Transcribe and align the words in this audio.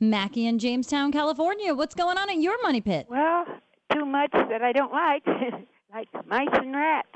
Mackie 0.00 0.46
in 0.46 0.58
Jamestown, 0.58 1.12
California. 1.12 1.74
What's 1.74 1.94
going 1.94 2.18
on 2.18 2.28
at 2.28 2.36
your 2.36 2.60
money 2.62 2.80
pit? 2.80 3.06
Well, 3.08 3.44
too 3.92 4.04
much 4.04 4.32
that 4.32 4.62
I 4.62 4.72
don't 4.72 4.92
like, 4.92 5.24
like 5.92 6.08
mice 6.26 6.48
and 6.52 6.74
rats. 6.74 7.08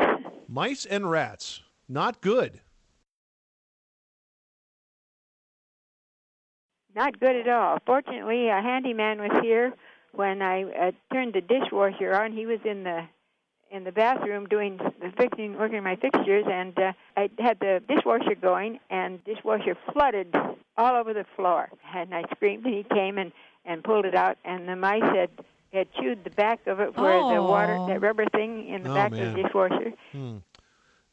Mice 0.49 0.87
and 0.87 1.11
rats. 1.11 1.63
Not 1.89 2.21
good. 2.21 2.61
Not 6.95 7.21
good 7.21 7.37
at 7.37 7.49
all. 7.49 7.79
Fortunately, 7.87 8.49
a 8.49 8.61
handyman 8.61 9.21
was 9.21 9.31
here 9.43 9.73
when 10.13 10.43
I 10.43 10.63
uh, 10.63 10.91
turned 11.13 11.35
the 11.35 11.41
dishwasher 11.41 12.15
on. 12.15 12.33
He 12.33 12.47
was 12.47 12.59
in 12.65 12.83
the 12.85 13.03
in 13.71 13.85
the 13.85 13.93
bathroom 13.93 14.47
doing 14.47 14.79
the 14.79 15.13
fixing, 15.17 15.57
working 15.57 15.79
on 15.79 15.85
my 15.85 15.97
fixtures, 15.97 16.45
and 16.51 16.77
uh, 16.79 16.93
I 17.17 17.31
had 17.39 17.59
the 17.61 17.83
dishwasher 17.89 18.35
going, 18.35 18.81
and 18.91 19.23
dishwasher 19.25 19.77
flooded 19.93 20.35
all 20.77 20.97
over 20.97 21.13
the 21.15 21.25
floor. 21.37 21.69
And 21.95 22.15
I 22.15 22.25
screamed, 22.35 22.65
and 22.67 22.75
he 22.75 22.83
came 22.85 23.19
and 23.19 23.33
and 23.67 23.85
pulled 23.85 24.07
it 24.07 24.15
out, 24.15 24.39
and 24.45 24.67
the 24.69 24.75
mice 24.77 25.03
had 25.03 25.31
had 25.73 25.87
chewed 26.01 26.25
the 26.25 26.31
back 26.31 26.67
of 26.67 26.81
it 26.81 26.97
where 26.97 27.19
the 27.35 27.43
water, 27.43 27.77
Oh. 27.79 27.87
that 27.87 28.01
rubber 28.01 28.25
thing 28.27 28.67
in 28.69 28.83
the 28.83 28.91
Oh, 28.91 28.95
back 28.95 29.13
man. 29.13 29.29
of 29.29 29.35
the 29.37 29.43
dishwasher. 29.43 29.93
Hmm. 30.13 30.37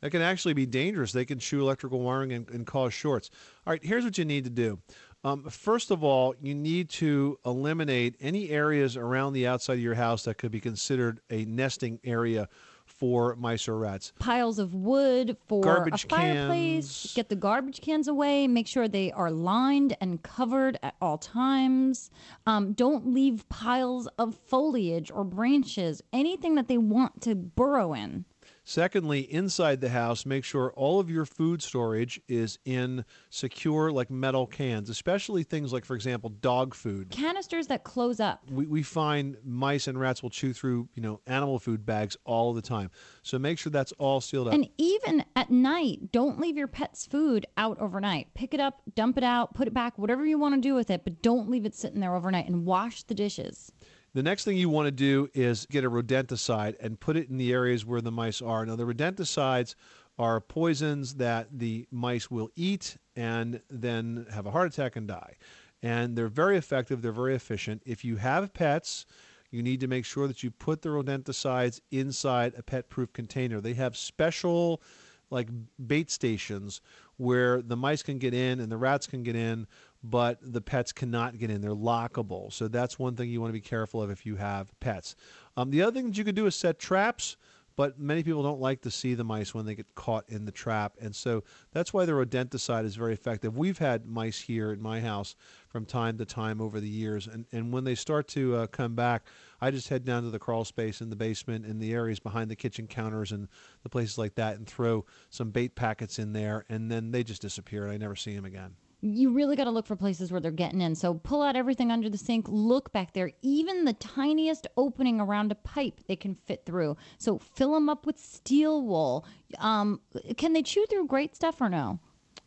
That 0.02 0.12
can 0.12 0.22
actually 0.22 0.54
be 0.54 0.66
dangerous. 0.66 1.12
They 1.12 1.26
can 1.26 1.40
chew 1.40 1.60
electrical 1.62 2.00
wiring 2.00 2.32
and, 2.32 2.48
and 2.50 2.66
cause 2.66 2.94
shorts. 2.94 3.30
All 3.66 3.72
right, 3.74 3.84
here's 3.84 4.04
what 4.04 4.18
you 4.18 4.26
need 4.26 4.44
to 4.46 4.50
do. 4.50 4.80
Um, 5.24 5.44
first 5.50 5.92
of 5.92 6.04
all, 6.04 6.36
you 6.42 6.54
need 6.54 6.90
to 6.90 7.40
eliminate 7.46 8.16
any 8.20 8.50
areas 8.50 8.96
around 8.96 9.34
the 9.34 9.48
outside 9.48 9.74
of 9.74 9.80
your 9.80 9.96
house 9.96 10.24
that 10.24 10.38
could 10.38 10.52
be 10.52 10.60
considered 10.60 11.20
a 11.30 11.46
nesting 11.46 12.00
area 12.04 12.48
for 12.86 13.36
mice 13.36 13.68
or 13.68 13.78
rats. 13.78 14.14
Piles 14.20 14.60
of 14.60 14.74
wood 14.74 15.36
for 15.48 15.62
Garbage 15.62 16.06
a 16.06 16.08
fireplace. 16.08 17.02
cans. 17.02 17.14
Get 17.14 17.30
the 17.30 17.36
garbage 17.36 17.82
cans 17.82 18.08
away. 18.08 18.48
Make 18.48 18.68
sure 18.68 18.88
they 18.88 19.12
are 19.12 19.30
lined 19.30 19.98
and 20.00 20.24
covered 20.24 20.80
at 20.82 20.96
all 21.02 21.18
times. 21.18 22.10
Um, 22.46 22.74
don't 22.74 23.14
leave 23.14 23.48
piles 23.50 24.08
of 24.18 24.36
foliage 24.36 25.12
or 25.12 25.24
branches, 25.26 26.02
anything 26.14 26.56
that 26.56 26.68
they 26.68 26.78
want 26.78 27.22
to 27.24 27.36
burrow 27.36 27.94
in. 27.94 28.26
Secondly, 28.70 29.22
inside 29.34 29.80
the 29.80 29.88
house, 29.88 30.26
make 30.26 30.44
sure 30.44 30.74
all 30.76 31.00
of 31.00 31.10
your 31.10 31.26
food 31.26 31.62
storage 31.62 32.20
is 32.28 32.60
in 32.66 33.06
secure, 33.30 33.94
like 33.94 34.12
metal 34.12 34.46
cans, 34.46 34.90
especially 34.90 35.44
things 35.44 35.72
like, 35.72 35.86
for 35.86 35.96
example, 35.96 36.32
dog 36.42 36.76
food. 36.76 37.10
Canisters 37.10 37.68
that 37.68 37.86
close 37.86 38.20
up. 38.20 38.44
we, 38.52 38.66
we 38.66 38.84
find 38.84 39.38
mice 39.46 39.88
and 39.88 39.98
rats 39.98 40.22
will 40.22 40.30
chew 40.30 40.52
through 40.52 40.90
you 40.96 41.02
know 41.02 41.22
animal 41.28 41.60
food 41.60 41.86
bags 41.86 42.18
all 42.26 42.54
the 42.54 42.62
time 42.62 42.92
so 43.24 43.40
make 43.40 43.58
sure 43.58 43.72
that's 43.72 43.94
all 43.94 44.20
sealed 44.20 44.50
up 44.50 44.54
And 44.54 44.68
even 44.78 45.24
at 45.38 45.50
night, 45.50 46.12
don't 46.12 46.38
leave 46.38 46.58
your 46.58 46.68
pet's 46.68 47.06
food 47.06 47.46
out 47.56 47.80
overnight. 47.80 48.34
Pick 48.34 48.54
it 48.54 48.60
up, 48.60 48.82
dump 48.96 49.18
it 49.18 49.24
out, 49.24 49.54
put 49.54 49.70
it 49.70 49.74
back, 49.74 49.98
whatever 49.98 50.26
you 50.26 50.38
want 50.38 50.56
to 50.56 50.60
do 50.62 50.76
with 50.76 50.90
it, 50.90 51.06
but 51.06 51.22
don't 51.22 51.50
leave 51.50 51.66
it 51.66 51.74
sitting 51.74 52.02
there 52.02 52.14
overnight 52.16 52.48
and 52.48 52.66
wash 52.66 53.04
the 53.04 53.16
dishes. 53.16 53.72
The 54.18 54.24
next 54.24 54.46
thing 54.46 54.58
you 54.58 54.68
want 54.68 54.88
to 54.88 54.92
do 54.92 55.30
is 55.36 55.68
get 55.70 55.84
a 55.84 55.92
rodenticide 55.92 56.76
and 56.80 57.00
put 57.00 57.16
it 57.16 57.30
in 57.30 57.38
the 57.38 57.54
areas 57.54 57.86
where 57.86 58.02
the 58.02 58.10
mice 58.10 58.42
are. 58.42 58.66
Now 58.66 58.76
the 58.76 58.84
rodenticides 58.84 59.76
are 60.18 60.42
poisons 60.42 61.14
that 61.18 61.48
the 61.52 61.86
mice 61.92 62.32
will 62.32 62.50
eat 62.56 62.98
and 63.16 63.62
then 63.70 64.26
have 64.34 64.48
a 64.48 64.50
heart 64.50 64.74
attack 64.74 64.96
and 64.96 65.08
die. 65.08 65.36
And 65.84 66.18
they're 66.18 66.30
very 66.30 66.58
effective 66.58 67.04
they're 67.04 67.12
very 67.12 67.36
efficient. 67.36 67.84
If 67.86 68.04
you 68.04 68.16
have 68.16 68.52
pets 68.56 69.06
you 69.52 69.62
need 69.62 69.82
to 69.82 69.88
make 69.88 70.04
sure 70.04 70.28
that 70.28 70.42
you 70.42 70.50
put 70.50 70.82
the 70.82 70.90
rodenticides 70.90 71.80
inside 71.92 72.54
a 72.58 72.64
pet 72.64 72.90
proof 72.90 73.14
container. 73.14 73.62
They 73.62 73.76
have 73.76 73.96
special 73.96 74.82
like 75.30 75.50
bait 75.86 76.10
stations 76.10 76.82
where 77.18 77.62
the 77.62 77.76
mice 77.76 78.02
can 78.02 78.18
get 78.18 78.34
in 78.34 78.60
and 78.62 78.72
the 78.72 78.78
rats 78.78 79.06
can 79.06 79.22
get 79.22 79.36
in, 79.36 79.68
but 80.04 80.40
the 80.42 80.62
pets 80.62 80.92
cannot 80.92 81.38
get 81.38 81.50
in. 81.50 81.62
They're 81.62 81.72
lockable. 81.72 82.52
So 82.54 82.68
that's 82.68 83.00
one 83.00 83.16
thing 83.16 83.30
you 83.30 83.42
want 83.42 83.50
to 83.50 83.54
be 83.54 83.62
careful 83.62 84.02
of 84.02 84.10
if 84.10 84.26
you 84.26 84.36
have 84.36 84.78
pets. 84.80 85.16
Um, 85.56 85.72
the 85.72 85.82
other 85.82 85.92
thing 85.92 86.08
that 86.08 86.18
you 86.18 86.24
can 86.24 86.36
do 86.36 86.46
is 86.46 86.56
set 86.56 86.80
traps, 86.80 87.38
but 87.78 88.00
many 88.00 88.24
people 88.24 88.42
don't 88.42 88.60
like 88.60 88.82
to 88.82 88.92
see 88.92 89.14
the 89.14 89.24
mice 89.24 89.54
when 89.54 89.66
they 89.66 89.76
get 89.76 89.94
caught 89.94 90.28
in 90.30 90.46
the 90.46 90.52
trap. 90.52 90.96
And 91.00 91.16
so 91.16 91.44
that's 91.72 91.94
why 91.94 92.06
the 92.06 92.12
rodenticide 92.14 92.86
is 92.86 92.96
very 92.96 93.14
effective. 93.14 93.56
We've 93.56 93.78
had 93.78 94.08
mice 94.08 94.42
here 94.42 94.74
in 94.74 94.82
my 94.82 95.00
house 95.00 95.36
from 95.70 95.86
time 95.86 96.18
to 96.18 96.26
time 96.26 96.60
over 96.60 96.80
the 96.80 96.90
years. 96.90 97.28
And, 97.28 97.46
and 97.52 97.72
when 97.72 97.84
they 97.84 97.94
start 97.94 98.28
to 98.30 98.56
uh, 98.56 98.68
come 98.68 98.96
back, 98.96 99.28
I 99.62 99.70
just 99.70 99.90
head 99.90 100.06
down 100.06 100.24
to 100.24 100.32
the 100.32 100.40
crawl 100.40 100.66
space 100.66 101.02
in 101.02 101.12
the 101.12 101.16
basement 101.16 101.68
in 101.68 101.78
the 101.78 101.94
areas 101.94 102.20
behind 102.20 102.50
the 102.50 102.56
kitchen 102.56 102.88
counters 102.88 103.32
and 103.32 103.48
the 103.84 103.90
places 103.90 104.18
like 104.18 104.34
that 104.36 104.58
and 104.58 104.68
throw 104.68 105.06
some 105.30 105.52
bait 105.52 105.76
packets 105.76 106.18
in 106.18 106.34
there. 106.34 106.66
And 106.70 106.90
then 106.92 107.12
they 107.12 107.24
just 107.24 107.44
disappear 107.44 107.84
and 107.84 107.94
I 107.94 107.98
never 107.98 108.16
see 108.16 108.36
them 108.36 108.46
again. 108.46 108.76
You 109.02 109.32
really 109.32 109.56
got 109.56 109.66
to 109.66 109.70
look 109.72 109.86
for 109.86 109.96
places 109.96 110.32
where 110.32 110.42
they're 110.42 110.50
getting 110.52 110.82
in. 110.82 110.96
So 110.96 111.14
pull 111.14 111.44
out 111.44 111.56
everything 111.56 111.92
under 111.92 112.10
the 112.10 112.18
sink, 112.18 112.48
look 112.50 112.92
back 112.92 113.14
there. 113.14 113.32
Even 113.44 113.86
the 113.86 113.94
tiniest 113.94 114.66
opening 114.76 115.22
around 115.22 115.52
a 115.52 115.56
pipe 115.56 116.02
they 116.08 116.16
can 116.16 116.34
fit 116.34 116.66
through. 116.66 116.98
So 117.20 117.38
fill 117.38 117.74
them 117.74 117.90
up 117.90 118.06
with 118.08 118.18
steel 118.20 118.82
wool. 118.82 119.26
Um, 119.60 120.02
can 120.38 120.54
they 120.54 120.64
chew 120.64 120.86
through 120.90 121.08
great 121.08 121.36
stuff 121.36 121.62
or 121.62 121.70
no? 121.70 122.00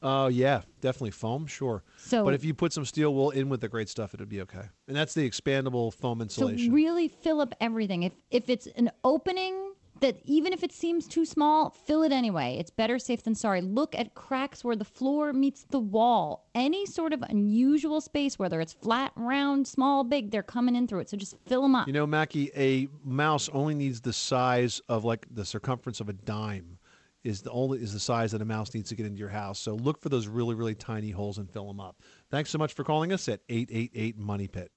Oh, 0.02 0.28
yeah, 0.28 0.62
definitely 0.80 1.10
foam, 1.10 1.46
sure. 1.46 1.84
So- 1.98 2.24
but 2.24 2.32
if 2.34 2.42
you 2.44 2.54
put 2.54 2.72
some 2.72 2.84
steel 2.86 3.14
wool 3.14 3.30
in 3.30 3.48
with 3.48 3.60
the 3.60 3.68
great 3.68 3.88
stuff, 3.88 4.14
it'd 4.14 4.28
be 4.30 4.40
okay. 4.40 4.64
And 4.88 4.96
that's 4.96 5.14
the 5.14 5.28
expandable 5.28 5.92
foam 5.92 6.20
insulation. 6.22 6.68
So 6.70 6.72
really 6.74 7.06
fill 7.08 7.40
up 7.40 7.54
everything. 7.60 8.02
If 8.04 8.12
if 8.30 8.48
it's 8.48 8.66
an 8.76 8.90
opening 9.04 9.69
that 10.00 10.20
even 10.24 10.52
if 10.52 10.62
it 10.62 10.72
seems 10.72 11.06
too 11.06 11.24
small, 11.24 11.70
fill 11.70 12.02
it 12.02 12.12
anyway. 12.12 12.56
It's 12.58 12.70
better 12.70 12.98
safe 12.98 13.22
than 13.22 13.34
sorry. 13.34 13.60
Look 13.60 13.94
at 13.94 14.14
cracks 14.14 14.64
where 14.64 14.76
the 14.76 14.84
floor 14.84 15.32
meets 15.32 15.64
the 15.70 15.78
wall. 15.78 16.48
Any 16.54 16.86
sort 16.86 17.12
of 17.12 17.22
unusual 17.22 18.00
space, 18.00 18.38
whether 18.38 18.60
it's 18.60 18.72
flat, 18.72 19.12
round, 19.16 19.66
small, 19.66 20.04
big, 20.04 20.30
they're 20.30 20.42
coming 20.42 20.76
in 20.76 20.86
through 20.86 21.00
it. 21.00 21.10
So 21.10 21.16
just 21.16 21.36
fill 21.46 21.62
them 21.62 21.74
up. 21.74 21.86
You 21.86 21.92
know, 21.92 22.06
Mackie, 22.06 22.50
a 22.56 22.88
mouse 23.04 23.48
only 23.52 23.74
needs 23.74 24.00
the 24.00 24.12
size 24.12 24.80
of 24.88 25.04
like 25.04 25.26
the 25.30 25.44
circumference 25.44 26.00
of 26.00 26.08
a 26.08 26.14
dime. 26.14 26.78
Is 27.22 27.42
the 27.42 27.50
only 27.50 27.82
is 27.82 27.92
the 27.92 28.00
size 28.00 28.32
that 28.32 28.40
a 28.40 28.46
mouse 28.46 28.72
needs 28.72 28.88
to 28.88 28.94
get 28.94 29.04
into 29.04 29.18
your 29.18 29.28
house. 29.28 29.58
So 29.58 29.74
look 29.74 30.00
for 30.00 30.08
those 30.08 30.26
really 30.26 30.54
really 30.54 30.74
tiny 30.74 31.10
holes 31.10 31.36
and 31.36 31.50
fill 31.50 31.66
them 31.66 31.78
up. 31.78 32.00
Thanks 32.30 32.48
so 32.48 32.56
much 32.56 32.72
for 32.72 32.82
calling 32.82 33.12
us 33.12 33.28
at 33.28 33.40
eight 33.50 33.68
eight 33.70 33.90
eight 33.94 34.16
Money 34.16 34.48
Pit. 34.48 34.72